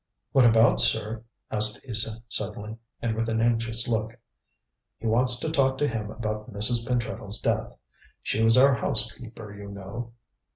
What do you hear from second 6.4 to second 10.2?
Mrs. Pentreddle's death. She was our housekeeper, you know."